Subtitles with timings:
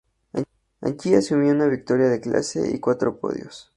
[0.81, 3.69] Allí sumó una victoria de clase y cuatro podios.